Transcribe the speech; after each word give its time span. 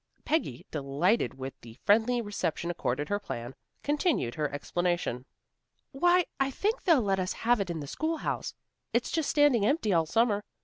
Peggy, 0.25 0.65
delighted 0.71 1.35
with 1.37 1.53
the 1.61 1.75
friendly 1.83 2.23
reception 2.23 2.71
accorded 2.71 3.07
her 3.09 3.19
plan, 3.19 3.53
continued 3.83 4.33
her 4.33 4.51
explanation. 4.51 5.25
"Why, 5.91 6.25
I 6.39 6.49
think 6.49 6.81
they'll 6.85 7.01
let 7.03 7.19
us 7.19 7.33
have 7.33 7.59
it 7.61 7.69
in 7.69 7.81
the 7.81 7.85
schoolhouse. 7.85 8.55
It's 8.93 9.11
just 9.11 9.29
standing 9.29 9.63
empty 9.63 9.93
all 9.93 10.07
summer. 10.07 10.43